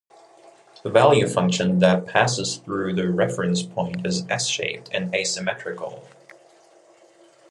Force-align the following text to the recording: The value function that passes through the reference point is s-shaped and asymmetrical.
The 0.81 0.89
value 0.89 1.27
function 1.27 1.77
that 1.77 2.07
passes 2.07 2.57
through 2.57 2.95
the 2.95 3.11
reference 3.11 3.61
point 3.61 4.03
is 4.03 4.25
s-shaped 4.31 4.89
and 4.91 5.13
asymmetrical. 5.13 6.07